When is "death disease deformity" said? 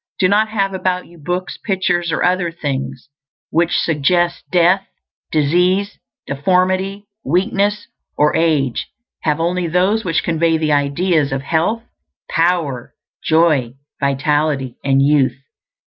4.49-7.05